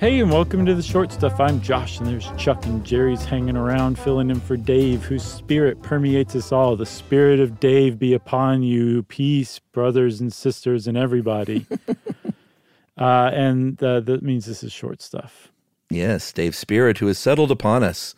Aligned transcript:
Hey, 0.00 0.20
and 0.20 0.30
welcome 0.30 0.64
to 0.64 0.74
the 0.74 0.82
short 0.82 1.12
stuff. 1.12 1.38
I'm 1.40 1.60
Josh, 1.60 1.98
and 1.98 2.06
there's 2.06 2.30
Chuck 2.38 2.64
and 2.64 2.82
Jerry's 2.82 3.22
hanging 3.22 3.54
around, 3.54 3.98
filling 3.98 4.30
in 4.30 4.40
for 4.40 4.56
Dave, 4.56 5.04
whose 5.04 5.22
spirit 5.22 5.82
permeates 5.82 6.34
us 6.34 6.52
all. 6.52 6.74
The 6.74 6.86
spirit 6.86 7.38
of 7.38 7.60
Dave 7.60 7.98
be 7.98 8.14
upon 8.14 8.62
you. 8.62 9.02
Peace, 9.02 9.58
brothers 9.58 10.18
and 10.18 10.32
sisters, 10.32 10.86
and 10.86 10.96
everybody. 10.96 11.66
uh, 12.98 13.30
and 13.34 13.82
uh, 13.82 14.00
that 14.00 14.22
means 14.22 14.46
this 14.46 14.62
is 14.62 14.72
short 14.72 15.02
stuff. 15.02 15.52
Yes, 15.90 16.32
Dave's 16.32 16.56
spirit 16.56 16.96
who 16.96 17.06
has 17.08 17.18
settled 17.18 17.50
upon 17.50 17.84
us. 17.84 18.14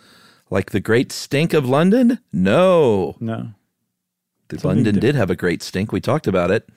Like 0.51 0.71
the 0.71 0.79
great 0.79 1.11
stink 1.11 1.53
of 1.53 1.69
London? 1.69 2.21
No. 2.33 3.17
No. 3.19 3.55
The 4.51 4.65
London 4.65 4.85
different. 4.85 5.01
did 5.01 5.15
have 5.17 5.31
a 5.31 5.37
great 5.37 5.65
stink. 5.65 5.91
We 5.91 6.01
talked 6.01 6.29
about 6.29 6.53
it. 6.53 6.69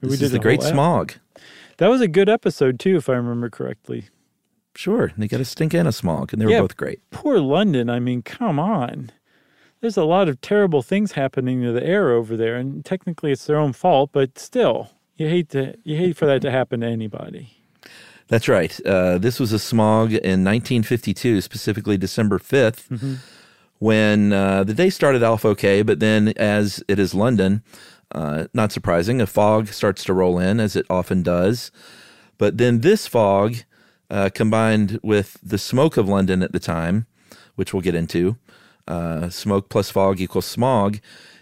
We 0.00 0.08
This 0.08 0.18
did 0.18 0.24
is 0.24 0.32
the 0.32 0.40
great 0.40 0.64
smog. 0.64 1.12
That 1.76 1.90
was 1.90 2.00
a 2.00 2.08
good 2.08 2.28
episode, 2.28 2.80
too, 2.80 2.96
if 2.96 3.08
I 3.08 3.12
remember 3.12 3.50
correctly. 3.50 4.08
Sure, 4.78 5.10
they 5.18 5.26
got 5.26 5.40
a 5.40 5.44
stink 5.44 5.74
and 5.74 5.88
a 5.88 5.92
smog, 5.92 6.32
and 6.32 6.40
they 6.40 6.46
were 6.46 6.52
Yeah. 6.52 6.60
both 6.60 6.76
great. 6.76 7.00
Poor 7.10 7.40
London. 7.40 7.90
I 7.90 7.98
mean, 7.98 8.22
come 8.22 8.60
on. 8.60 9.10
There's 9.80 9.96
a 9.96 10.04
lot 10.04 10.28
of 10.28 10.40
terrible 10.40 10.82
things 10.82 11.12
happening 11.12 11.62
to 11.62 11.72
the 11.72 11.84
air 11.84 12.10
over 12.12 12.36
there, 12.36 12.54
and 12.54 12.84
technically 12.84 13.32
it's 13.32 13.44
their 13.44 13.56
own 13.56 13.72
fault, 13.72 14.10
but 14.12 14.38
still, 14.38 14.90
you 15.16 15.26
hate 15.26 15.48
to 15.48 15.74
you 15.82 15.96
hate 15.96 16.16
for 16.16 16.26
that 16.26 16.42
to 16.42 16.52
happen 16.52 16.78
to 16.82 16.86
anybody. 16.86 17.56
That's 18.28 18.46
right. 18.46 18.78
Uh, 18.86 19.18
this 19.18 19.40
was 19.40 19.52
a 19.52 19.58
smog 19.58 20.12
in 20.12 20.44
1952, 20.44 21.40
specifically 21.40 21.96
December 21.98 22.38
5th, 22.38 23.18
when 23.80 24.32
uh, 24.32 24.62
the 24.62 24.74
day 24.74 24.90
started 24.90 25.24
off 25.24 25.44
okay, 25.44 25.82
but 25.82 25.98
then 25.98 26.28
as 26.36 26.84
it 26.86 27.00
is 27.00 27.14
London, 27.14 27.64
uh, 28.12 28.44
not 28.54 28.70
surprising, 28.70 29.20
a 29.20 29.26
fog 29.26 29.66
starts 29.68 30.04
to 30.04 30.12
roll 30.14 30.38
in, 30.38 30.60
as 30.60 30.76
it 30.76 30.86
often 30.88 31.24
does. 31.24 31.72
But 32.38 32.58
then 32.58 32.82
this 32.82 33.08
fog, 33.08 33.56
uh, 34.10 34.30
combined 34.34 34.98
with 35.02 35.38
the 35.42 35.58
smoke 35.58 35.96
of 35.96 36.08
London 36.08 36.42
at 36.42 36.52
the 36.52 36.60
time, 36.60 37.06
which 37.56 37.72
we'll 37.72 37.82
get 37.82 37.94
into, 37.94 38.36
uh, 38.86 39.28
smoke 39.28 39.68
plus 39.68 39.90
fog 39.90 40.20
equals 40.20 40.46
smog, 40.46 40.98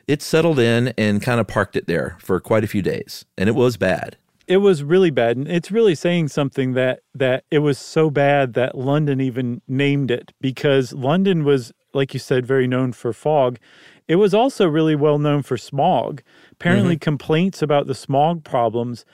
it 0.07 0.23
settled 0.23 0.59
in 0.59 0.89
and 0.99 1.23
kind 1.23 1.41
of 1.41 1.47
parked 1.47 1.77
it 1.77 1.87
there 1.87 2.17
for 2.21 2.39
quite 2.41 2.65
a 2.65 2.69
few 2.69 2.83
days. 2.83 3.25
And 3.37 3.49
it 3.49 3.55
was 3.55 3.77
bad. 3.77 4.17
It 4.47 4.59
was 4.59 4.85
really 4.85 5.11
bad, 5.11 5.37
and 5.37 5.49
it's 5.49 5.73
really 5.73 5.97
saying 5.97 6.29
something 6.29 6.75
that 6.75 7.01
that 7.13 7.43
it 7.51 7.59
was 7.59 7.79
so 7.79 8.11
bad 8.11 8.55
that 8.55 8.79
London 8.79 9.21
even 9.21 9.61
named 9.67 10.09
it 10.09 10.33
because 10.41 10.93
London 10.93 11.43
was, 11.43 11.73
like 11.93 12.15
you 12.15 12.21
said, 12.21 12.47
very 12.47 12.69
known 12.69 12.93
for 12.93 13.13
fog. 13.13 13.59
It 14.07 14.17
was 14.17 14.35
also 14.35 14.69
really 14.69 14.95
well 14.95 15.19
known 15.19 15.43
for 15.43 15.57
smog. 15.57 16.23
Apparently, 16.53 16.97
complaints 16.97 17.61
about 17.61 17.89
the 17.89 17.95
smog 17.95 18.45
problems 18.45 19.05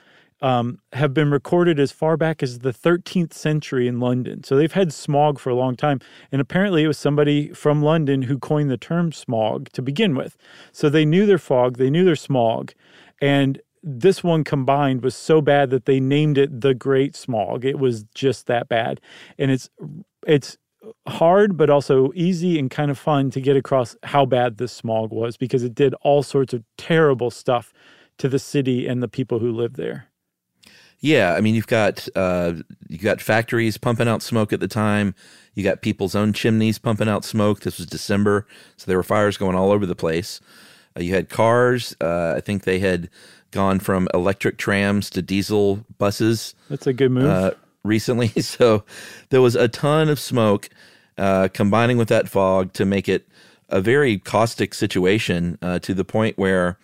um, 0.43 0.79
have 0.91 1.13
been 1.13 1.31
recorded 1.31 1.79
as 1.79 1.93
far 1.93 2.17
back 2.17 2.43
as 2.43 2.59
the 2.59 2.73
13th 2.73 3.33
century 3.33 3.87
in 3.87 4.01
London. 4.01 4.43
So 4.43 4.57
they've 4.57 4.71
had 4.71 4.91
smog 4.91 5.39
for 5.39 5.49
a 5.49 5.55
long 5.55 5.77
time. 5.77 6.01
And 6.33 6.41
apparently, 6.41 6.83
it 6.83 6.87
was 6.87 6.97
somebody 6.97 7.49
from 7.53 7.81
London 7.81 8.23
who 8.23 8.37
coined 8.37 8.69
the 8.69 8.77
term 8.77 9.13
smog 9.13 9.69
to 9.71 9.81
begin 9.81 10.15
with. 10.15 10.35
So 10.73 10.89
they 10.89 11.05
knew 11.05 11.25
their 11.25 11.37
fog, 11.37 11.77
they 11.77 11.89
knew 11.89 12.03
their 12.03 12.17
smog. 12.17 12.73
And 13.21 13.61
this 13.81 14.21
one 14.21 14.43
combined 14.43 15.01
was 15.01 15.15
so 15.15 15.41
bad 15.41 15.69
that 15.69 15.85
they 15.85 16.01
named 16.01 16.37
it 16.37 16.61
the 16.61 16.73
Great 16.73 17.15
Smog. 17.15 17.63
It 17.63 17.79
was 17.79 18.03
just 18.13 18.47
that 18.47 18.67
bad. 18.67 18.99
And 19.37 19.49
it's, 19.49 19.69
it's, 20.27 20.57
hard 21.07 21.55
but 21.55 21.69
also 21.69 22.11
easy 22.13 22.59
and 22.59 22.69
kind 22.69 22.91
of 22.91 22.97
fun 22.97 23.31
to 23.31 23.39
get 23.39 23.55
across 23.55 23.95
how 24.03 24.25
bad 24.25 24.57
this 24.57 24.73
smog 24.73 25.11
was 25.11 25.37
because 25.37 25.63
it 25.63 25.73
did 25.73 25.93
all 26.01 26.21
sorts 26.21 26.53
of 26.53 26.61
terrible 26.77 27.31
stuff 27.31 27.71
to 28.17 28.27
the 28.27 28.37
city 28.37 28.85
and 28.85 29.01
the 29.01 29.07
people 29.07 29.39
who 29.39 29.49
live 29.49 29.75
there. 29.75 30.09
Yeah, 31.03 31.33
I 31.33 31.41
mean 31.41 31.53
you've 31.53 31.67
got 31.67 32.07
uh, 32.15 32.53
you 32.87 32.97
got 32.97 33.19
factories 33.19 33.77
pumping 33.77 34.07
out 34.07 34.21
smoke 34.21 34.53
at 34.53 34.61
the 34.61 34.69
time. 34.69 35.15
You 35.53 35.61
got 35.61 35.81
people's 35.81 36.15
own 36.15 36.31
chimneys 36.31 36.79
pumping 36.79 37.09
out 37.09 37.25
smoke. 37.25 37.59
This 37.59 37.77
was 37.77 37.87
December, 37.87 38.47
so 38.77 38.85
there 38.87 38.95
were 38.95 39.03
fires 39.03 39.35
going 39.35 39.57
all 39.57 39.71
over 39.73 39.85
the 39.85 39.95
place. 39.95 40.39
Uh, 40.97 41.01
you 41.01 41.13
had 41.13 41.27
cars. 41.27 41.93
Uh, 41.99 42.35
I 42.37 42.39
think 42.39 42.63
they 42.63 42.79
had 42.79 43.09
gone 43.51 43.79
from 43.81 44.07
electric 44.13 44.57
trams 44.57 45.09
to 45.09 45.21
diesel 45.21 45.85
buses 45.97 46.55
That's 46.69 46.87
a 46.87 46.93
good 46.93 47.11
move. 47.11 47.25
uh, 47.25 47.51
recently. 47.83 48.29
So 48.41 48.85
there 49.29 49.41
was 49.41 49.55
a 49.57 49.67
ton 49.67 50.07
of 50.07 50.21
smoke 50.21 50.69
uh, 51.17 51.49
combining 51.53 51.97
with 51.97 52.07
that 52.07 52.29
fog 52.29 52.71
to 52.73 52.85
make 52.85 53.09
it 53.09 53.27
a 53.67 53.81
very 53.81 54.19
caustic 54.19 54.73
situation 54.73 55.57
uh, 55.61 55.79
to 55.79 55.93
the 55.93 56.05
point 56.05 56.37
where, 56.37 56.77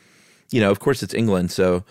you 0.51 0.59
know, 0.59 0.71
of 0.71 0.79
course 0.81 1.01
it's 1.01 1.13
England, 1.13 1.51
so 1.51 1.85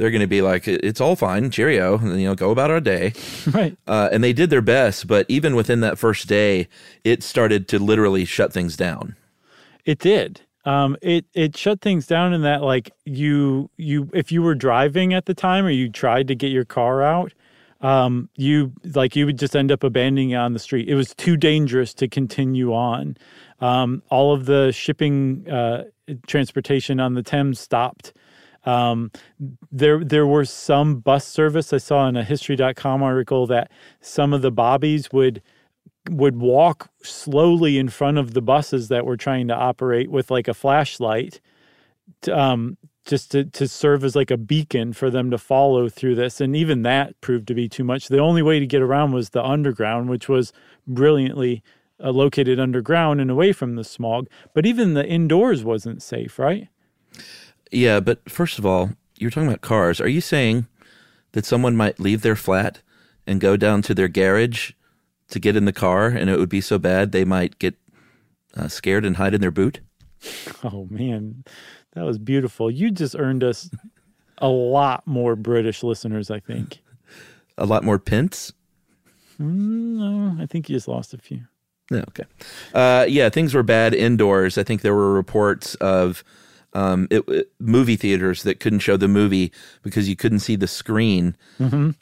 they're 0.00 0.10
going 0.10 0.22
to 0.22 0.26
be 0.26 0.40
like, 0.40 0.66
it's 0.66 0.98
all 0.98 1.14
fine, 1.14 1.50
cheerio, 1.50 1.98
and, 1.98 2.18
you 2.18 2.26
know, 2.26 2.34
go 2.34 2.50
about 2.50 2.70
our 2.70 2.80
day. 2.80 3.12
right. 3.50 3.76
Uh, 3.86 4.08
and 4.10 4.24
they 4.24 4.32
did 4.32 4.48
their 4.48 4.62
best, 4.62 5.06
but 5.06 5.26
even 5.28 5.54
within 5.54 5.80
that 5.80 5.98
first 5.98 6.26
day, 6.26 6.68
it 7.04 7.22
started 7.22 7.68
to 7.68 7.78
literally 7.78 8.24
shut 8.24 8.50
things 8.50 8.78
down. 8.78 9.14
It 9.84 9.98
did. 9.98 10.40
Um, 10.64 10.96
it 11.02 11.26
it 11.34 11.54
shut 11.54 11.82
things 11.82 12.06
down 12.06 12.32
in 12.32 12.42
that 12.42 12.62
like 12.62 12.90
you 13.04 13.68
you 13.76 14.10
if 14.14 14.32
you 14.32 14.42
were 14.42 14.54
driving 14.54 15.12
at 15.12 15.26
the 15.26 15.34
time 15.34 15.66
or 15.66 15.70
you 15.70 15.90
tried 15.90 16.28
to 16.28 16.34
get 16.34 16.50
your 16.50 16.64
car 16.64 17.02
out, 17.02 17.34
um, 17.82 18.30
you 18.36 18.72
like 18.94 19.16
you 19.16 19.26
would 19.26 19.38
just 19.38 19.54
end 19.54 19.70
up 19.70 19.84
abandoning 19.84 20.30
it 20.30 20.36
on 20.36 20.54
the 20.54 20.58
street. 20.58 20.88
It 20.88 20.94
was 20.94 21.14
too 21.14 21.36
dangerous 21.36 21.92
to 21.94 22.08
continue 22.08 22.72
on. 22.72 23.18
Um, 23.60 24.02
all 24.08 24.32
of 24.32 24.46
the 24.46 24.72
shipping 24.72 25.46
uh, 25.46 25.84
transportation 26.26 27.00
on 27.00 27.14
the 27.14 27.22
Thames 27.22 27.60
stopped. 27.60 28.14
Um, 28.64 29.10
there 29.72 30.04
there 30.04 30.26
were 30.26 30.44
some 30.44 30.96
bus 30.96 31.26
service 31.26 31.72
I 31.72 31.78
saw 31.78 32.06
in 32.08 32.16
a 32.16 32.24
history.com 32.24 33.02
article 33.02 33.46
that 33.46 33.70
some 34.00 34.32
of 34.32 34.42
the 34.42 34.50
bobbies 34.50 35.10
would 35.12 35.42
would 36.08 36.36
walk 36.36 36.90
slowly 37.02 37.78
in 37.78 37.88
front 37.88 38.18
of 38.18 38.34
the 38.34 38.42
buses 38.42 38.88
that 38.88 39.04
were 39.04 39.16
trying 39.16 39.48
to 39.48 39.54
operate 39.54 40.10
with 40.10 40.30
like 40.30 40.48
a 40.48 40.54
flashlight 40.54 41.40
to, 42.22 42.38
um, 42.38 42.76
just 43.04 43.30
to, 43.32 43.44
to 43.44 43.68
serve 43.68 44.04
as 44.04 44.16
like 44.16 44.30
a 44.30 44.36
beacon 44.36 44.92
for 44.92 45.10
them 45.10 45.30
to 45.30 45.38
follow 45.38 45.88
through 45.88 46.14
this. 46.14 46.40
And 46.40 46.56
even 46.56 46.82
that 46.82 47.20
proved 47.20 47.46
to 47.48 47.54
be 47.54 47.68
too 47.68 47.84
much. 47.84 48.08
The 48.08 48.18
only 48.18 48.42
way 48.42 48.60
to 48.60 48.66
get 48.66 48.82
around 48.82 49.12
was 49.12 49.30
the 49.30 49.44
underground, 49.44 50.08
which 50.08 50.28
was 50.28 50.52
brilliantly 50.86 51.62
uh, 52.02 52.10
located 52.10 52.58
underground 52.58 53.20
and 53.20 53.30
away 53.30 53.52
from 53.52 53.76
the 53.76 53.84
smog. 53.84 54.28
But 54.54 54.66
even 54.66 54.94
the 54.94 55.06
indoors 55.06 55.64
wasn't 55.64 56.02
safe, 56.02 56.38
right? 56.38 56.68
Yeah, 57.70 58.00
but 58.00 58.28
first 58.28 58.58
of 58.58 58.66
all, 58.66 58.90
you're 59.18 59.30
talking 59.30 59.48
about 59.48 59.60
cars. 59.60 60.00
Are 60.00 60.08
you 60.08 60.20
saying 60.20 60.66
that 61.32 61.44
someone 61.44 61.76
might 61.76 62.00
leave 62.00 62.22
their 62.22 62.36
flat 62.36 62.80
and 63.26 63.40
go 63.40 63.56
down 63.56 63.82
to 63.82 63.94
their 63.94 64.08
garage 64.08 64.72
to 65.28 65.38
get 65.38 65.54
in 65.56 65.64
the 65.64 65.72
car, 65.72 66.08
and 66.08 66.28
it 66.28 66.38
would 66.38 66.48
be 66.48 66.60
so 66.60 66.78
bad 66.78 67.12
they 67.12 67.24
might 67.24 67.58
get 67.58 67.74
uh, 68.56 68.66
scared 68.68 69.04
and 69.04 69.16
hide 69.16 69.34
in 69.34 69.40
their 69.40 69.50
boot? 69.50 69.80
Oh 70.62 70.86
man, 70.90 71.44
that 71.94 72.04
was 72.04 72.18
beautiful. 72.18 72.70
You 72.70 72.90
just 72.90 73.16
earned 73.16 73.42
us 73.42 73.70
a 74.36 74.48
lot 74.48 75.06
more 75.06 75.34
British 75.36 75.82
listeners, 75.82 76.30
I 76.30 76.40
think. 76.40 76.80
A 77.56 77.64
lot 77.64 77.84
more 77.84 77.98
pence? 77.98 78.52
Mm, 79.40 80.36
No, 80.36 80.42
I 80.42 80.44
think 80.46 80.68
you 80.68 80.76
just 80.76 80.88
lost 80.88 81.14
a 81.14 81.18
few. 81.18 81.40
Yeah, 81.90 82.04
okay. 82.08 82.24
Uh, 82.74 83.06
yeah, 83.08 83.30
things 83.30 83.54
were 83.54 83.62
bad 83.62 83.94
indoors. 83.94 84.58
I 84.58 84.62
think 84.62 84.82
there 84.82 84.94
were 84.94 85.14
reports 85.14 85.74
of 85.76 86.22
um, 86.72 87.08
it, 87.10 87.28
it- 87.28 87.50
movie 87.58 87.96
theaters 87.96 88.42
that 88.44 88.60
couldn't 88.60 88.78
show 88.80 88.96
the 88.96 89.08
movie 89.08 89.52
because 89.82 90.08
you 90.08 90.16
couldn't 90.16 90.40
see 90.40 90.56
the 90.56 90.66
screen. 90.68 91.36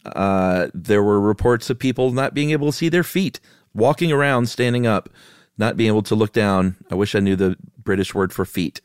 Uh, 0.04 0.68
there 0.74 1.02
were 1.02 1.20
reports 1.20 1.70
of 1.70 1.78
people 1.78 2.12
not 2.12 2.34
being 2.34 2.50
able 2.50 2.70
to 2.70 2.76
see 2.76 2.88
their 2.88 3.02
feet, 3.04 3.40
walking 3.74 4.12
around, 4.12 4.46
standing 4.48 4.86
up, 4.86 5.08
not 5.56 5.76
being 5.76 5.88
able 5.88 6.02
to 6.02 6.14
look 6.14 6.32
down. 6.32 6.76
I 6.90 6.94
wish 6.94 7.14
I 7.14 7.20
knew 7.20 7.36
the 7.36 7.56
British 7.82 8.14
word 8.14 8.32
for 8.32 8.44
feet. 8.44 8.80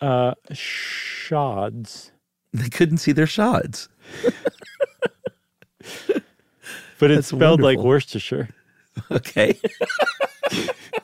Uh, 0.00 0.34
shods. 0.52 2.10
They 2.52 2.68
couldn't 2.68 2.98
see 2.98 3.12
their 3.12 3.26
shods. 3.26 3.88
But 6.98 7.10
it's 7.10 7.30
That's 7.30 7.36
spelled 7.40 7.60
like. 7.60 7.78
Worcestershire. 7.78 8.48
Okay. 9.10 9.58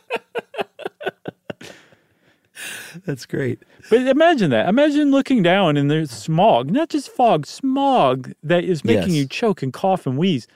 That's 3.06 3.27
great. 3.27 3.61
But 3.91 4.06
imagine 4.06 4.50
that. 4.50 4.69
Imagine 4.69 5.11
looking 5.11 5.43
down 5.43 5.77
and 5.77 5.91
there's 5.91 6.11
smog, 6.11 6.71
not 6.71 6.89
just 6.89 7.11
fog, 7.11 7.47
smog 7.47 8.33
that 8.43 8.65
is 8.65 8.85
making 8.85 9.15
Yes. 9.15 9.17
you 9.23 9.27
choke 9.29 9.62
and 9.62 9.73
cough 9.73 10.06
and 10.06 10.17
wheeze. 10.19 10.47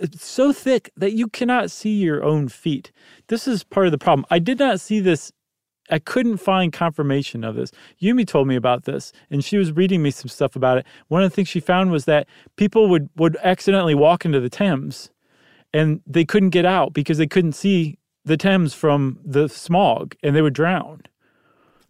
it's 0.00 0.24
so 0.24 0.52
thick 0.52 0.90
that 0.96 1.12
you 1.12 1.26
cannot 1.28 1.70
see 1.72 1.96
your 1.96 2.22
own 2.22 2.48
feet. 2.48 2.92
This 3.26 3.48
is 3.48 3.64
part 3.64 3.86
of 3.86 3.92
the 3.92 3.98
problem. 3.98 4.24
I 4.30 4.38
did 4.38 4.58
not 4.58 4.80
see 4.80 5.00
this. 5.00 5.32
I 5.90 5.98
couldn't 5.98 6.36
find 6.36 6.72
confirmation 6.72 7.42
of 7.42 7.56
this. 7.56 7.72
Yumi 8.00 8.26
told 8.26 8.46
me 8.46 8.54
about 8.54 8.84
this, 8.84 9.10
and 9.30 9.42
she 9.44 9.56
was 9.56 9.72
reading 9.72 10.02
me 10.02 10.10
some 10.12 10.28
stuff 10.28 10.54
about 10.54 10.78
it. 10.78 10.86
One 11.08 11.22
of 11.24 11.30
the 11.30 11.34
things 11.34 11.48
she 11.48 11.60
found 11.60 11.90
was 11.90 12.04
that 12.04 12.28
people 12.56 12.88
would 12.88 13.08
would 13.16 13.36
accidentally 13.42 13.94
walk 13.94 14.24
into 14.24 14.38
the 14.38 14.50
Thames, 14.50 15.10
and 15.72 16.00
they 16.06 16.24
couldn't 16.24 16.50
get 16.50 16.66
out 16.66 16.92
because 16.92 17.18
they 17.18 17.26
couldn't 17.26 17.54
see 17.54 17.98
the 18.24 18.36
Thames 18.36 18.74
from 18.74 19.18
the 19.24 19.48
smog, 19.48 20.14
and 20.22 20.36
they 20.36 20.42
would 20.42 20.52
drown. 20.54 21.02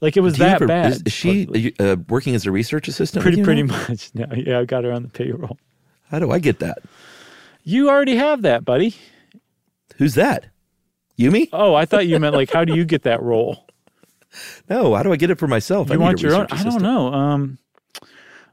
Like 0.00 0.16
it 0.16 0.20
was 0.20 0.34
Do 0.34 0.44
that 0.44 0.54
ever- 0.56 0.66
bad. 0.66 1.06
Is, 1.06 1.12
she 1.12 1.72
uh, 1.80 1.96
working 2.08 2.34
as 2.34 2.46
a 2.46 2.52
research 2.52 2.86
assistant? 2.88 3.22
pretty 3.22 3.42
pretty 3.42 3.62
now? 3.64 3.76
much? 3.88 4.10
No, 4.14 4.26
yeah, 4.34 4.60
I 4.60 4.64
got 4.64 4.84
her 4.84 4.92
on 4.92 5.02
the 5.02 5.08
payroll. 5.08 5.58
How 6.10 6.18
do 6.18 6.30
I 6.30 6.38
get 6.38 6.60
that? 6.60 6.78
You 7.64 7.88
already 7.90 8.16
have 8.16 8.42
that, 8.42 8.64
buddy. 8.64 8.94
Who's 9.96 10.14
that? 10.14 10.46
Yumi? 11.18 11.48
Oh, 11.52 11.74
I 11.74 11.84
thought 11.84 12.06
you 12.06 12.18
meant 12.20 12.34
like, 12.36 12.50
how 12.52 12.64
do 12.64 12.74
you 12.76 12.84
get 12.84 13.02
that 13.02 13.22
role? 13.22 13.64
No, 14.68 14.94
how 14.94 15.02
do 15.02 15.10
I 15.10 15.16
get 15.16 15.30
it 15.30 15.38
for 15.38 15.48
myself? 15.48 15.90
I 15.90 15.94
You 15.94 15.98
need 16.00 16.04
want 16.04 16.22
your 16.22 16.34
own? 16.34 16.42
research 16.42 16.60
I 16.60 16.62
don't 16.70 16.82
know. 16.82 17.12
Um, 17.14 17.58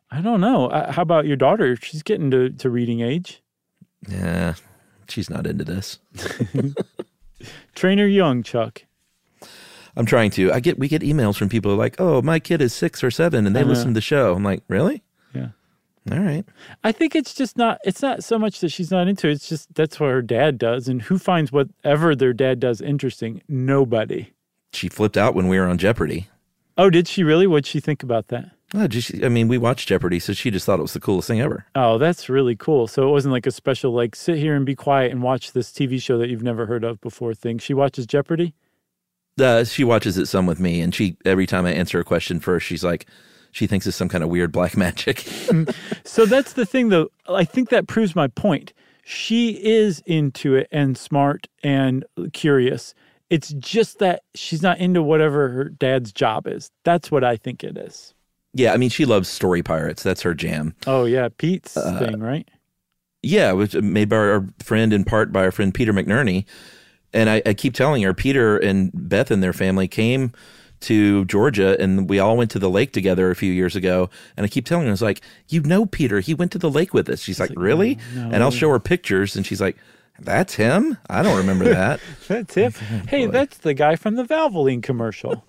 I 0.10 0.22
don't 0.22 0.40
know. 0.40 0.68
Uh, 0.68 0.90
how 0.90 1.02
about 1.02 1.26
your 1.28 1.36
daughter? 1.36 1.76
She's 1.76 2.02
getting 2.02 2.32
to, 2.32 2.50
to 2.50 2.70
reading 2.70 3.02
age. 3.02 3.44
Yeah, 4.08 4.54
she's 5.10 5.30
not 5.30 5.46
into 5.46 5.66
this. 5.66 6.00
Trainer 7.76 8.08
young, 8.08 8.42
Chuck. 8.42 8.84
I'm 9.98 10.06
trying 10.06 10.32
to. 10.32 10.52
I 10.52 10.60
get 10.60 10.78
we 10.78 10.88
get 10.88 11.02
emails 11.02 11.38
from 11.38 11.50
people 11.50 11.76
like, 11.76 11.96
"Oh, 12.00 12.22
my 12.22 12.40
kid 12.40 12.62
is 12.62 12.74
six 12.74 13.04
or 13.04 13.12
seven, 13.12 13.46
and 13.48 13.56
they 13.56 13.62
know. 13.62 13.68
listen 13.68 13.88
to 13.90 13.94
the 13.94 14.02
show." 14.02 14.34
I'm 14.36 14.44
like, 14.44 14.64
"Really? 14.68 15.04
Yeah. 15.34 15.50
All 16.12 16.20
right." 16.20 16.46
I 16.84 16.92
think 16.92 17.16
it's 17.16 17.34
just 17.34 17.58
not. 17.58 17.80
It's 17.86 18.02
not 18.02 18.24
so 18.24 18.38
much 18.38 18.60
that 18.60 18.70
she's 18.70 18.92
not 18.92 19.08
into 19.08 19.28
it. 19.28 19.34
It's 19.34 19.50
just 19.50 19.74
that's 19.74 20.00
what 20.00 20.10
her 20.10 20.22
dad 20.22 20.58
does, 20.58 20.88
and 20.88 21.02
who 21.04 21.18
finds 21.18 21.52
whatever 21.52 22.16
their 22.16 22.34
dad 22.34 22.60
does 22.60 22.82
interesting? 22.82 23.42
Nobody. 23.48 24.34
She 24.74 24.90
flipped 24.90 25.18
out 25.18 25.36
when 25.36 25.48
we 25.48 25.58
were 25.58 25.68
on 25.68 25.78
Jeopardy. 25.78 26.28
Oh, 26.78 26.90
did 26.90 27.08
she 27.08 27.24
really? 27.24 27.48
What'd 27.48 27.66
she 27.66 27.80
think 27.80 28.04
about 28.04 28.28
that? 28.28 28.52
Oh, 28.74 28.88
just, 28.88 29.24
I 29.24 29.30
mean, 29.30 29.48
we 29.48 29.58
watched 29.58 29.88
Jeopardy, 29.88 30.20
so 30.20 30.34
she 30.34 30.52
just 30.52 30.66
thought 30.66 30.80
it 30.80 30.82
was 30.82 30.94
the 30.94 31.00
coolest 31.00 31.28
thing 31.30 31.40
ever. 31.40 31.66
Oh, 31.76 31.98
that's 31.98 32.28
really 32.28 32.56
cool. 32.56 32.88
So 32.88 33.08
it 33.08 33.12
wasn't 33.12 33.32
like 33.32 33.46
a 33.46 33.52
special, 33.52 33.94
like, 33.94 34.16
sit 34.16 34.38
here 34.38 34.56
and 34.56 34.66
be 34.66 34.76
quiet 34.76 35.12
and 35.12 35.22
watch 35.22 35.54
this 35.54 35.72
TV 35.72 36.02
show 36.02 36.18
that 36.18 36.30
you've 36.30 36.44
never 36.44 36.66
heard 36.66 36.84
of 36.84 37.00
before 37.00 37.34
thing. 37.34 37.58
She 37.60 37.74
watches 37.74 38.06
Jeopardy? 38.06 38.54
Uh, 39.40 39.64
she 39.66 39.84
watches 39.84 40.18
it 40.18 40.28
some 40.28 40.46
with 40.46 40.60
me, 40.60 40.80
and 40.82 40.94
she 40.96 41.18
every 41.26 41.46
time 41.46 41.66
I 41.66 41.72
answer 41.74 42.00
a 42.00 42.04
question 42.06 42.40
first, 42.40 42.66
she's 42.66 42.84
like, 42.84 43.06
she 43.52 43.68
thinks 43.68 43.86
it's 43.88 43.98
some 43.98 44.10
kind 44.10 44.24
of 44.24 44.30
weird 44.30 44.52
black 44.52 44.78
magic. 44.78 45.20
So 46.06 46.26
that's 46.26 46.54
the 46.54 46.66
thing, 46.66 46.90
though. 46.90 47.10
I 47.28 47.44
think 47.44 47.70
that 47.70 47.88
proves 47.88 48.16
my 48.16 48.28
point. 48.28 48.74
She 49.04 49.52
is 49.64 50.02
into 50.06 50.56
it 50.56 50.68
and 50.72 50.98
smart 50.98 51.48
and 51.64 52.06
curious. 52.34 52.94
It's 53.30 53.50
just 53.54 54.00
that 54.00 54.22
she's 54.36 54.62
not 54.62 54.78
into 54.78 55.02
whatever 55.04 55.50
her 55.50 55.66
dad's 55.66 56.12
job 56.12 56.48
is. 56.48 56.72
That's 56.84 57.12
what 57.12 57.24
I 57.24 57.36
think 57.38 57.64
it 57.64 57.78
is. 57.78 58.14
yeah, 58.54 58.72
I 58.74 58.78
mean, 58.78 58.90
she 58.90 59.04
loves 59.06 59.28
story 59.28 59.62
pirates. 59.64 60.02
That's 60.04 60.22
her 60.22 60.34
jam. 60.34 60.74
Oh, 60.88 61.06
yeah. 61.06 61.28
Pete's 61.38 61.76
Uh, 61.76 62.00
thing, 62.00 62.20
right? 62.20 62.48
Yeah, 63.22 63.50
it 63.52 63.56
was 63.56 63.74
made 63.76 64.10
by 64.10 64.16
our 64.18 64.48
friend, 64.64 64.94
in 64.94 65.04
part 65.04 65.32
by 65.34 65.44
our 65.44 65.52
friend 65.52 65.74
Peter 65.74 65.92
McNerney. 65.92 66.46
And 67.16 67.30
I, 67.30 67.42
I 67.46 67.54
keep 67.54 67.74
telling 67.74 68.04
her, 68.04 68.14
Peter 68.14 68.58
and 68.58 68.92
Beth 68.94 69.32
and 69.32 69.42
their 69.42 69.54
family 69.54 69.88
came 69.88 70.34
to 70.82 71.26
Georgia 71.26 71.82
and 71.82 72.10
we 72.10 72.20
all 72.20 72.38
went 72.38 72.52
to 72.52 72.60
the 72.60 72.70
lake 72.70 72.92
together 72.92 73.32
a 73.32 73.36
few 73.36 73.52
years 73.52 73.76
ago. 73.76 74.10
And 74.38 74.46
I 74.46 74.50
keep 74.50 74.66
telling 74.66 74.84
her, 74.84 74.90
I 74.90 74.92
was 74.92 75.02
like, 75.02 75.22
you 75.48 75.62
know, 75.62 75.86
Peter, 75.86 76.20
he 76.20 76.34
went 76.34 76.52
to 76.52 76.60
the 76.60 76.70
lake 76.70 76.94
with 76.94 77.10
us. 77.10 77.22
She's 77.22 77.40
like, 77.40 77.52
really? 77.56 77.98
And 78.14 78.38
I'll 78.38 78.52
show 78.52 78.70
her 78.70 78.80
pictures 78.80 79.36
and 79.36 79.46
she's 79.46 79.62
like, 79.62 79.78
that's 80.20 80.54
him? 80.56 80.98
I 81.10 81.24
don't 81.24 81.38
remember 81.38 81.66
that. 81.66 82.00
That's 82.28 82.54
him. 82.54 82.72
Hey, 83.08 83.26
that's 83.26 83.58
the 83.58 83.74
guy 83.74 83.98
from 83.98 84.16
the 84.16 84.24
Valvoline 84.24 84.82
commercial. 84.82 85.46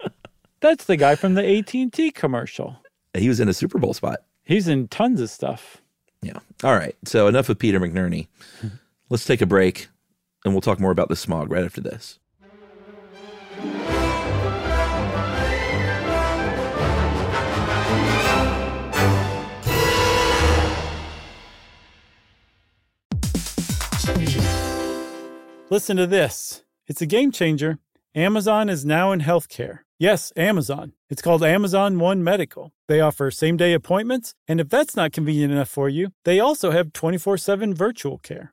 that's 0.60 0.86
the 0.86 0.96
guy 0.96 1.14
from 1.14 1.34
the 1.34 1.58
AT&T 1.58 2.10
commercial. 2.10 2.76
he 3.14 3.28
was 3.28 3.38
in 3.38 3.48
a 3.48 3.54
Super 3.54 3.78
Bowl 3.78 3.94
spot. 3.94 4.22
He's 4.42 4.66
in 4.66 4.88
tons 4.88 5.20
of 5.20 5.30
stuff. 5.30 5.80
Yeah. 6.22 6.40
All 6.64 6.74
right. 6.74 6.96
So 7.04 7.28
enough 7.28 7.48
of 7.48 7.58
Peter 7.60 7.78
McNerney. 7.78 8.26
Let's 9.10 9.24
take 9.24 9.40
a 9.42 9.46
break 9.46 9.88
and 10.44 10.54
we'll 10.54 10.60
talk 10.60 10.80
more 10.80 10.90
about 10.90 11.08
the 11.08 11.16
smog 11.16 11.50
right 11.50 11.64
after 11.64 11.80
this. 11.80 12.18
Listen 25.70 25.96
to 25.98 26.06
this. 26.06 26.64
It's 26.88 27.00
a 27.00 27.06
game 27.06 27.30
changer. 27.30 27.78
Amazon 28.12 28.68
is 28.68 28.84
now 28.84 29.12
in 29.12 29.20
healthcare. 29.20 29.80
Yes, 30.00 30.32
Amazon. 30.34 30.94
It's 31.08 31.22
called 31.22 31.44
Amazon 31.44 32.00
One 32.00 32.24
Medical. 32.24 32.72
They 32.88 33.00
offer 33.00 33.30
same 33.30 33.56
day 33.56 33.72
appointments, 33.72 34.34
and 34.48 34.60
if 34.60 34.68
that's 34.68 34.96
not 34.96 35.12
convenient 35.12 35.52
enough 35.52 35.68
for 35.68 35.88
you, 35.88 36.10
they 36.24 36.40
also 36.40 36.72
have 36.72 36.92
24 36.92 37.38
7 37.38 37.72
virtual 37.72 38.18
care. 38.18 38.52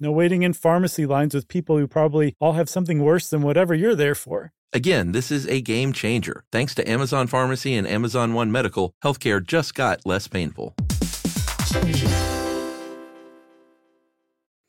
No 0.00 0.10
waiting 0.10 0.42
in 0.42 0.52
pharmacy 0.52 1.06
lines 1.06 1.34
with 1.34 1.46
people 1.46 1.78
who 1.78 1.86
probably 1.86 2.34
all 2.40 2.54
have 2.54 2.68
something 2.68 3.00
worse 3.00 3.28
than 3.28 3.42
whatever 3.42 3.74
you're 3.74 3.94
there 3.94 4.14
for. 4.14 4.52
Again, 4.72 5.12
this 5.12 5.30
is 5.30 5.46
a 5.46 5.60
game 5.60 5.92
changer. 5.92 6.44
Thanks 6.50 6.74
to 6.74 6.90
Amazon 6.90 7.28
Pharmacy 7.28 7.76
and 7.76 7.86
Amazon 7.86 8.34
One 8.34 8.50
Medical, 8.50 8.92
healthcare 9.04 9.44
just 9.44 9.74
got 9.76 10.04
less 10.04 10.26
painful. 10.26 10.74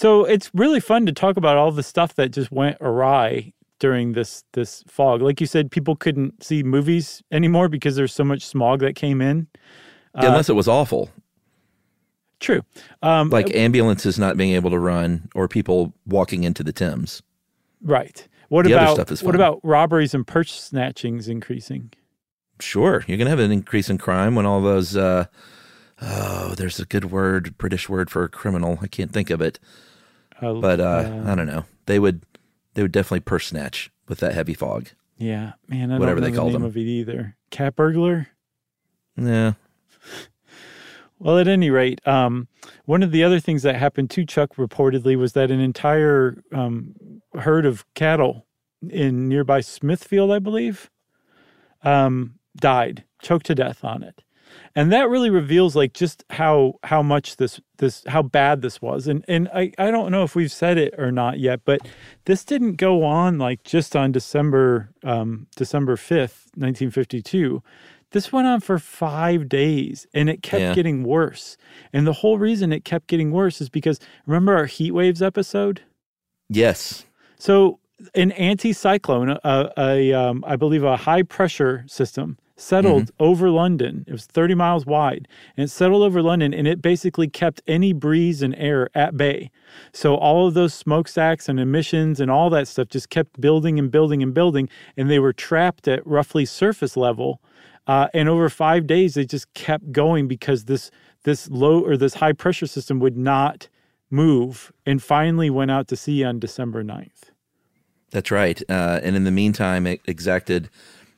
So 0.00 0.24
it's 0.24 0.50
really 0.54 0.80
fun 0.80 1.04
to 1.04 1.12
talk 1.12 1.36
about 1.36 1.58
all 1.58 1.70
the 1.72 1.82
stuff 1.82 2.14
that 2.14 2.30
just 2.30 2.50
went 2.50 2.78
awry 2.80 3.52
during 3.80 4.14
this 4.14 4.44
this 4.52 4.82
fog. 4.88 5.20
Like 5.20 5.42
you 5.42 5.46
said, 5.46 5.70
people 5.70 5.94
couldn't 5.94 6.42
see 6.42 6.62
movies 6.62 7.22
anymore 7.30 7.68
because 7.68 7.96
there's 7.96 8.14
so 8.14 8.24
much 8.24 8.46
smog 8.46 8.80
that 8.80 8.96
came 8.96 9.20
in. 9.20 9.46
Yeah, 10.14 10.28
unless 10.28 10.48
it 10.48 10.54
was 10.54 10.68
awful, 10.68 11.10
True. 12.38 12.62
Um, 13.02 13.28
like 13.28 13.54
ambulances 13.54 14.18
not 14.18 14.38
being 14.38 14.54
able 14.54 14.70
to 14.70 14.78
run 14.78 15.28
or 15.34 15.48
people 15.48 15.92
walking 16.06 16.44
into 16.44 16.62
the 16.62 16.72
Thames. 16.72 17.22
right. 17.82 18.26
What 18.48 18.64
the 18.64 18.72
about 18.72 18.94
stuff 18.94 19.12
is 19.12 19.22
what 19.22 19.34
about 19.34 19.60
robberies 19.62 20.14
and 20.14 20.26
purse 20.26 20.70
snatchings 20.72 21.28
increasing? 21.28 21.92
Sure, 22.58 23.04
you're 23.06 23.18
going 23.18 23.26
to 23.26 23.30
have 23.30 23.38
an 23.38 23.52
increase 23.52 23.90
in 23.90 23.98
crime 23.98 24.34
when 24.34 24.46
all 24.46 24.62
those. 24.62 24.96
Uh, 24.96 25.26
oh, 26.00 26.54
there's 26.56 26.80
a 26.80 26.86
good 26.86 27.12
word, 27.12 27.58
British 27.58 27.88
word 27.88 28.08
for 28.08 28.24
a 28.24 28.30
criminal. 28.30 28.78
I 28.80 28.86
can't 28.86 29.12
think 29.12 29.28
of 29.28 29.42
it, 29.42 29.60
Uh, 30.40 30.54
but 30.54 30.80
uh, 30.80 31.22
I 31.26 31.34
don't 31.34 31.46
know. 31.46 31.64
They 31.86 31.98
would, 31.98 32.24
they 32.74 32.82
would 32.82 32.92
definitely 32.92 33.20
purse 33.20 33.46
snatch 33.48 33.90
with 34.08 34.18
that 34.20 34.34
heavy 34.34 34.54
fog. 34.54 34.88
yeah, 35.18 35.52
man, 35.68 35.90
I 35.92 35.98
whatever 35.98 36.20
don't 36.20 36.20
know 36.20 36.26
they 36.26 36.30
the 36.32 36.38
call 36.38 36.50
them. 36.50 36.62
of 36.64 36.76
it 36.76 36.80
either. 36.80 37.36
Cat 37.50 37.76
burglar. 37.76 38.28
Yeah, 39.16 39.52
Well, 41.18 41.38
at 41.38 41.48
any 41.48 41.68
rate, 41.68 42.00
um, 42.08 42.48
one 42.86 43.02
of 43.02 43.10
the 43.12 43.22
other 43.22 43.40
things 43.40 43.62
that 43.64 43.76
happened 43.76 44.08
to 44.10 44.24
Chuck 44.24 44.54
reportedly 44.56 45.18
was 45.18 45.34
that 45.34 45.50
an 45.50 45.60
entire 45.60 46.42
um, 46.52 46.94
herd 47.38 47.66
of 47.66 47.84
cattle 47.94 48.46
in 48.88 49.28
nearby 49.28 49.60
Smithfield, 49.60 50.30
I 50.32 50.38
believe, 50.38 50.88
um, 51.82 52.36
died, 52.56 53.04
choked 53.20 53.44
to 53.46 53.54
death 53.54 53.84
on 53.84 54.02
it. 54.02 54.22
And 54.74 54.92
that 54.92 55.08
really 55.08 55.30
reveals 55.30 55.74
like 55.76 55.92
just 55.92 56.24
how 56.30 56.74
how 56.84 57.02
much 57.02 57.36
this 57.36 57.60
this 57.78 58.02
how 58.06 58.22
bad 58.22 58.62
this 58.62 58.80
was 58.82 59.06
and 59.06 59.24
and 59.28 59.48
I, 59.54 59.72
I 59.78 59.90
don't 59.90 60.10
know 60.12 60.22
if 60.22 60.34
we've 60.34 60.52
said 60.52 60.78
it 60.78 60.94
or 60.98 61.10
not 61.12 61.38
yet 61.38 61.60
but 61.64 61.80
this 62.26 62.44
didn't 62.44 62.74
go 62.76 63.02
on 63.04 63.38
like 63.38 63.62
just 63.64 63.94
on 63.96 64.12
december 64.12 64.90
um, 65.04 65.46
december 65.56 65.96
5th 65.96 66.46
1952 66.56 67.62
this 68.12 68.32
went 68.32 68.46
on 68.48 68.60
for 68.60 68.78
five 68.78 69.48
days 69.48 70.06
and 70.12 70.28
it 70.28 70.42
kept 70.42 70.60
Yeah. 70.60 70.74
getting 70.74 71.04
worse 71.04 71.56
and 71.92 72.06
the 72.06 72.12
whole 72.14 72.38
reason 72.38 72.72
it 72.72 72.84
kept 72.84 73.06
getting 73.06 73.30
worse 73.30 73.60
is 73.60 73.68
because 73.68 73.98
remember 74.26 74.56
our 74.56 74.66
heat 74.66 74.90
waves 74.92 75.22
episode 75.22 75.82
Yes. 76.48 77.04
so 77.38 77.78
an 78.14 78.30
anticyclone, 78.32 79.38
a, 79.44 79.72
a 79.76 80.12
um, 80.14 80.42
I 80.46 80.56
believe 80.56 80.82
a 80.84 80.96
high 80.96 81.22
pressure 81.22 81.84
system 81.86 82.38
settled 82.60 83.10
over 83.18 83.50
London. 83.50 84.04
It 84.06 84.12
was 84.12 84.26
30 84.26 84.54
miles 84.54 84.86
wide, 84.86 85.26
and 85.56 85.64
it 85.64 85.68
settled 85.68 86.02
over 86.02 86.22
London, 86.22 86.52
and 86.52 86.68
it 86.68 86.82
basically 86.82 87.28
kept 87.28 87.62
any 87.66 87.92
breeze 87.92 88.42
and 88.42 88.54
air 88.56 88.90
at 88.94 89.16
bay. 89.16 89.50
So 89.92 90.14
all 90.14 90.46
of 90.46 90.54
those 90.54 90.74
smokestacks 90.74 91.48
and 91.48 91.58
emissions 91.58 92.20
and 92.20 92.30
all 92.30 92.50
that 92.50 92.68
stuff 92.68 92.88
just 92.88 93.10
kept 93.10 93.40
building 93.40 93.78
and 93.78 93.90
building 93.90 94.22
and 94.22 94.34
building, 94.34 94.68
and 94.96 95.10
they 95.10 95.18
were 95.18 95.32
trapped 95.32 95.88
at 95.88 96.06
roughly 96.06 96.44
surface 96.44 96.96
level. 96.96 97.40
Uh, 97.86 98.08
and 98.12 98.28
over 98.28 98.48
five 98.48 98.86
days, 98.86 99.14
they 99.14 99.24
just 99.24 99.52
kept 99.54 99.90
going 99.92 100.28
because 100.28 100.64
this 100.64 100.90
this 101.24 101.50
low 101.50 101.84
or 101.84 101.98
this 101.98 102.14
high 102.14 102.32
pressure 102.32 102.66
system 102.66 102.98
would 102.98 103.16
not 103.16 103.68
move, 104.10 104.72
and 104.86 105.02
finally 105.02 105.50
went 105.50 105.70
out 105.70 105.86
to 105.88 105.96
sea 105.96 106.24
on 106.24 106.38
December 106.38 106.82
9th. 106.82 107.30
That's 108.10 108.30
right. 108.30 108.60
Uh, 108.68 109.00
and 109.02 109.14
in 109.14 109.24
the 109.24 109.30
meantime, 109.30 109.86
it 109.86 110.00
exacted 110.06 110.68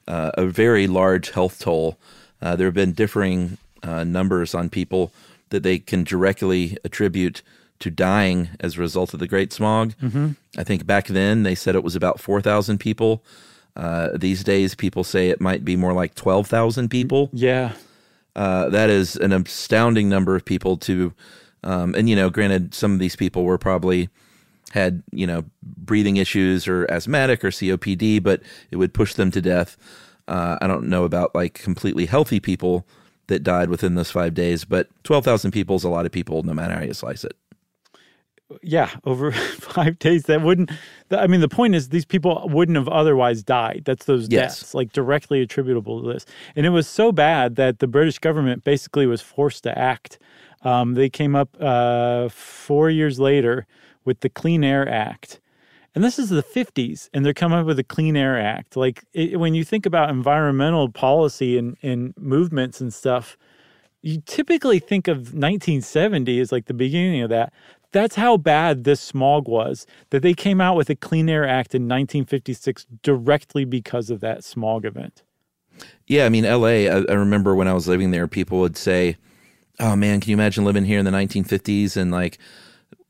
uh, 0.08 0.30
a 0.34 0.46
very 0.46 0.86
large 0.86 1.30
health 1.30 1.60
toll. 1.60 1.98
Uh, 2.40 2.56
there 2.56 2.66
have 2.66 2.74
been 2.74 2.92
differing 2.92 3.58
uh, 3.82 4.04
numbers 4.04 4.54
on 4.54 4.68
people 4.68 5.12
that 5.50 5.62
they 5.62 5.78
can 5.78 6.04
directly 6.04 6.76
attribute 6.84 7.42
to 7.78 7.90
dying 7.90 8.48
as 8.60 8.76
a 8.76 8.80
result 8.80 9.12
of 9.12 9.20
the 9.20 9.26
Great 9.26 9.52
Smog. 9.52 9.94
Mm-hmm. 10.00 10.30
I 10.56 10.64
think 10.64 10.86
back 10.86 11.08
then 11.08 11.42
they 11.42 11.54
said 11.54 11.74
it 11.74 11.84
was 11.84 11.96
about 11.96 12.20
4,000 12.20 12.78
people. 12.78 13.22
Uh, 13.74 14.10
these 14.14 14.44
days, 14.44 14.74
people 14.74 15.02
say 15.02 15.30
it 15.30 15.40
might 15.40 15.64
be 15.64 15.76
more 15.76 15.92
like 15.92 16.14
12,000 16.14 16.88
people. 16.88 17.30
Yeah. 17.32 17.72
Uh, 18.36 18.68
that 18.68 18.88
is 18.88 19.16
an 19.16 19.32
astounding 19.32 20.08
number 20.08 20.36
of 20.36 20.44
people 20.44 20.76
to, 20.76 21.12
um, 21.64 21.94
and 21.94 22.08
you 22.08 22.16
know, 22.16 22.30
granted, 22.30 22.74
some 22.74 22.92
of 22.92 22.98
these 22.98 23.16
people 23.16 23.44
were 23.44 23.58
probably 23.58 24.08
had 24.72 25.02
you 25.12 25.26
know 25.26 25.44
breathing 25.62 26.16
issues 26.16 26.66
or 26.68 26.84
asthmatic 26.90 27.44
or 27.44 27.48
COPD, 27.50 28.22
but 28.22 28.42
it 28.70 28.76
would 28.76 28.92
push 28.92 29.14
them 29.14 29.30
to 29.30 29.40
death. 29.40 29.76
Uh, 30.28 30.56
I 30.60 30.66
don't 30.66 30.88
know 30.88 31.04
about 31.04 31.34
like 31.34 31.54
completely 31.54 32.06
healthy 32.06 32.40
people 32.40 32.86
that 33.28 33.42
died 33.42 33.68
within 33.70 33.94
those 33.94 34.10
five 34.10 34.34
days, 34.34 34.64
but 34.64 34.88
twelve 35.04 35.24
thousand 35.24 35.52
people 35.52 35.76
is 35.76 35.84
a 35.84 35.88
lot 35.88 36.06
of 36.06 36.12
people, 36.12 36.42
no 36.42 36.54
matter 36.54 36.74
how 36.74 36.82
you 36.82 36.94
slice 36.94 37.24
it. 37.24 37.36
Yeah. 38.62 38.90
Over 39.04 39.32
five 39.60 39.98
days, 39.98 40.24
that 40.24 40.42
wouldn't, 40.42 40.70
I 41.10 41.26
mean, 41.26 41.40
the 41.40 41.48
point 41.48 41.74
is 41.74 41.88
these 41.88 42.04
people 42.04 42.48
wouldn't 42.52 42.76
have 42.76 42.88
otherwise 42.88 43.42
died. 43.42 43.82
That's 43.86 44.04
those 44.04 44.28
Yes. 44.28 44.58
deaths, 44.58 44.74
like 44.74 44.92
directly 44.92 45.40
attributable 45.40 46.02
to 46.02 46.12
this. 46.12 46.26
And 46.54 46.66
it 46.66 46.70
was 46.70 46.86
so 46.86 47.12
bad 47.12 47.56
that 47.56 47.78
the 47.78 47.86
British 47.86 48.18
government 48.18 48.62
basically 48.64 49.06
was 49.06 49.22
forced 49.22 49.62
to 49.62 49.78
act. 49.78 50.18
Um, 50.64 50.94
they 50.94 51.08
came 51.08 51.34
up 51.34 51.56
uh, 51.60 52.28
four 52.28 52.90
years 52.90 53.18
later 53.18 53.66
with 54.04 54.20
the 54.20 54.28
Clean 54.28 54.62
Air 54.62 54.88
Act. 54.88 55.40
And 55.94 56.02
this 56.02 56.18
is 56.18 56.30
the 56.30 56.42
50s, 56.42 57.10
and 57.12 57.24
they're 57.24 57.34
coming 57.34 57.58
up 57.58 57.66
with 57.66 57.78
a 57.78 57.84
Clean 57.84 58.16
Air 58.16 58.40
Act. 58.40 58.76
Like 58.76 59.04
it, 59.12 59.38
when 59.38 59.54
you 59.54 59.64
think 59.64 59.84
about 59.84 60.08
environmental 60.08 60.88
policy 60.88 61.58
and, 61.58 61.76
and 61.82 62.14
movements 62.16 62.80
and 62.80 62.94
stuff, 62.94 63.36
you 64.00 64.22
typically 64.24 64.78
think 64.78 65.06
of 65.06 65.34
1970 65.34 66.40
as 66.40 66.50
like 66.50 66.66
the 66.66 66.74
beginning 66.74 67.22
of 67.22 67.30
that. 67.30 67.52
That's 67.92 68.16
how 68.16 68.38
bad 68.38 68.84
this 68.84 69.02
smog 69.02 69.46
was 69.46 69.86
that 70.10 70.22
they 70.22 70.32
came 70.32 70.62
out 70.62 70.76
with 70.76 70.88
a 70.88 70.94
Clean 70.94 71.28
Air 71.28 71.46
Act 71.46 71.74
in 71.74 71.82
1956 71.82 72.86
directly 73.02 73.66
because 73.66 74.08
of 74.08 74.20
that 74.20 74.44
smog 74.44 74.86
event. 74.86 75.22
Yeah, 76.06 76.24
I 76.24 76.30
mean, 76.30 76.46
L.A. 76.46 76.88
I, 76.88 77.04
I 77.08 77.14
remember 77.14 77.54
when 77.54 77.68
I 77.68 77.74
was 77.74 77.86
living 77.86 78.10
there, 78.10 78.26
people 78.26 78.60
would 78.60 78.78
say, 78.78 79.16
"Oh 79.80 79.96
man, 79.96 80.20
can 80.20 80.30
you 80.30 80.36
imagine 80.36 80.64
living 80.64 80.84
here 80.84 80.98
in 80.98 81.04
the 81.04 81.10
1950s 81.10 81.96
and 81.96 82.10
like 82.10 82.38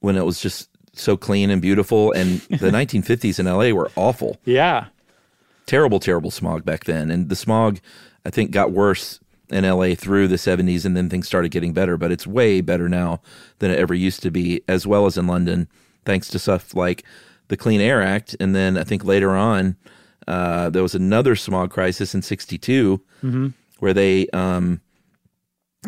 when 0.00 0.16
it 0.16 0.24
was 0.24 0.40
just 0.40 0.68
so 0.94 1.16
clean 1.16 1.50
and 1.50 1.60
beautiful?" 1.62 2.12
And 2.12 2.40
the 2.48 2.70
1950s 2.70 3.38
in 3.38 3.46
L.A. 3.46 3.72
were 3.72 3.90
awful. 3.96 4.38
Yeah. 4.44 4.86
terrible, 5.66 6.00
terrible 6.00 6.30
smog 6.30 6.64
back 6.64 6.84
then. 6.84 7.10
And 7.10 7.28
the 7.28 7.36
smog, 7.36 7.78
I 8.26 8.30
think, 8.30 8.50
got 8.50 8.72
worse 8.72 9.20
in 9.48 9.64
LA 9.64 9.94
through 9.94 10.28
the 10.28 10.36
70s 10.36 10.84
and 10.84 10.96
then 10.96 11.08
things 11.08 11.26
started 11.26 11.50
getting 11.50 11.72
better. 11.72 11.96
But 11.96 12.10
it's 12.12 12.26
way 12.26 12.60
better 12.60 12.88
now 12.88 13.20
than 13.60 13.70
it 13.70 13.78
ever 13.78 13.94
used 13.94 14.22
to 14.22 14.30
be, 14.30 14.62
as 14.68 14.86
well 14.86 15.06
as 15.06 15.16
in 15.16 15.26
London, 15.26 15.68
thanks 16.04 16.28
to 16.28 16.38
stuff 16.38 16.74
like 16.74 17.04
the 17.48 17.56
Clean 17.56 17.80
Air 17.80 18.02
Act. 18.02 18.34
And 18.40 18.54
then 18.54 18.76
I 18.76 18.84
think 18.84 19.04
later 19.04 19.30
on, 19.36 19.76
uh, 20.28 20.68
there 20.70 20.82
was 20.82 20.94
another 20.94 21.36
smog 21.36 21.70
crisis 21.70 22.14
in 22.14 22.22
62 22.22 23.00
where 23.78 23.94
they, 23.94 24.28
um, 24.28 24.80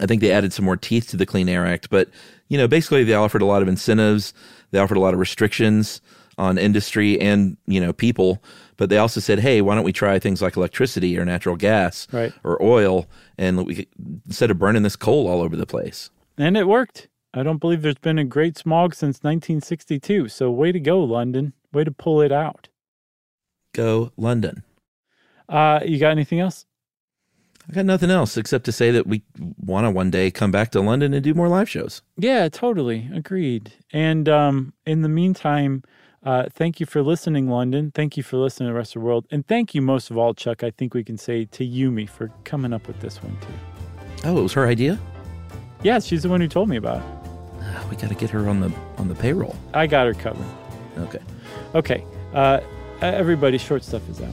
I 0.00 0.06
think 0.06 0.20
they 0.20 0.32
added 0.32 0.52
some 0.52 0.64
more 0.64 0.76
teeth 0.76 1.08
to 1.10 1.16
the 1.16 1.26
Clean 1.26 1.48
Air 1.48 1.66
Act. 1.66 1.88
But, 1.90 2.08
you 2.48 2.58
know, 2.58 2.66
basically 2.66 3.04
they 3.04 3.14
offered 3.14 3.42
a 3.42 3.46
lot 3.46 3.62
of 3.62 3.68
incentives, 3.68 4.34
they 4.70 4.78
offered 4.78 4.96
a 4.96 5.00
lot 5.00 5.14
of 5.14 5.20
restrictions 5.20 6.00
on 6.36 6.58
industry 6.58 7.20
and, 7.20 7.56
you 7.66 7.80
know, 7.80 7.92
people. 7.92 8.42
But 8.76 8.88
they 8.88 8.98
also 8.98 9.20
said, 9.20 9.38
hey, 9.38 9.60
why 9.62 9.76
don't 9.76 9.84
we 9.84 9.92
try 9.92 10.18
things 10.18 10.42
like 10.42 10.56
electricity 10.56 11.16
or 11.16 11.24
natural 11.24 11.54
gas 11.54 12.08
Right. 12.10 12.32
or 12.42 12.60
oil? 12.60 13.06
And 13.38 13.64
we, 13.66 13.86
instead 14.26 14.50
of 14.50 14.58
burning 14.58 14.82
this 14.82 14.96
coal 14.96 15.28
all 15.28 15.40
over 15.42 15.54
the 15.54 15.66
place. 15.66 16.10
And 16.36 16.56
it 16.56 16.66
worked. 16.66 17.06
I 17.32 17.44
don't 17.44 17.58
believe 17.58 17.82
there's 17.82 17.94
been 17.98 18.18
a 18.18 18.24
great 18.24 18.58
smog 18.58 18.94
since 18.94 19.18
1962. 19.22 20.28
So, 20.28 20.50
way 20.50 20.72
to 20.72 20.80
go, 20.80 21.00
London. 21.04 21.52
Way 21.72 21.84
to 21.84 21.92
pull 21.92 22.20
it 22.20 22.32
out. 22.32 22.68
Go 23.72 24.10
London. 24.16 24.64
Uh, 25.48 25.80
you 25.84 25.98
got 25.98 26.10
anything 26.10 26.40
else? 26.40 26.66
I 27.68 27.72
got 27.72 27.86
nothing 27.86 28.10
else 28.10 28.36
except 28.36 28.64
to 28.66 28.72
say 28.72 28.90
that 28.90 29.06
we 29.06 29.22
want 29.58 29.86
to 29.86 29.90
one 29.90 30.10
day 30.10 30.30
come 30.30 30.50
back 30.50 30.70
to 30.72 30.80
London 30.80 31.14
and 31.14 31.24
do 31.24 31.32
more 31.32 31.48
live 31.48 31.68
shows. 31.68 32.02
Yeah, 32.18 32.48
totally. 32.50 33.08
Agreed. 33.14 33.72
And 33.92 34.28
um, 34.28 34.74
in 34.84 35.00
the 35.02 35.08
meantime, 35.08 35.82
uh, 36.22 36.46
thank 36.52 36.78
you 36.78 36.84
for 36.86 37.02
listening, 37.02 37.48
London. 37.48 37.90
Thank 37.94 38.16
you 38.18 38.22
for 38.22 38.36
listening 38.36 38.68
to 38.68 38.72
the 38.72 38.76
rest 38.78 38.94
of 38.96 39.00
the 39.00 39.06
world. 39.06 39.26
And 39.30 39.46
thank 39.46 39.74
you 39.74 39.80
most 39.80 40.10
of 40.10 40.18
all, 40.18 40.34
Chuck, 40.34 40.62
I 40.62 40.70
think 40.72 40.92
we 40.94 41.02
can 41.04 41.16
say 41.16 41.46
to 41.46 41.66
Yumi 41.66 42.08
for 42.08 42.30
coming 42.44 42.72
up 42.72 42.86
with 42.86 43.00
this 43.00 43.22
one, 43.22 43.36
too. 43.40 44.26
Oh, 44.28 44.38
it 44.38 44.42
was 44.42 44.52
her 44.54 44.66
idea. 44.66 44.98
Yeah, 45.82 45.98
she's 46.00 46.22
the 46.22 46.28
one 46.28 46.40
who 46.40 46.48
told 46.48 46.68
me 46.68 46.76
about 46.76 46.98
it. 46.98 47.04
Ah, 47.60 47.86
We 47.90 47.96
got 47.96 48.08
to 48.08 48.14
get 48.14 48.30
her 48.30 48.48
on 48.48 48.60
the 48.60 48.72
on 48.98 49.08
the 49.08 49.14
payroll. 49.14 49.56
I 49.74 49.86
got 49.86 50.06
her 50.06 50.14
covered. 50.14 50.46
Okay. 50.98 51.18
Okay. 51.74 52.04
Uh, 52.32 52.60
everybody, 53.00 53.58
short 53.58 53.84
stuff 53.84 54.06
is 54.08 54.20
out. 54.20 54.32